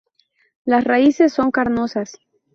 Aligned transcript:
Las 0.65 0.83
raíces 0.83 1.31
son 1.31 1.51
carnosas. 1.51 2.17